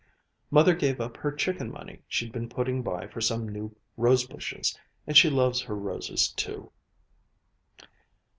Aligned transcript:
Mother 0.49 0.73
gave 0.73 0.99
up 0.99 1.15
her 1.17 1.31
chicken 1.31 1.69
money 1.71 1.99
she'd 2.07 2.31
been 2.31 2.49
putting 2.49 2.81
by 2.81 3.05
for 3.05 3.21
some 3.21 3.47
new 3.47 3.75
rose 3.97 4.25
bushes, 4.25 4.75
and 5.05 5.15
she 5.15 5.29
loves 5.29 5.61
her 5.61 5.75
roses 5.75 6.29
too! 6.29 6.71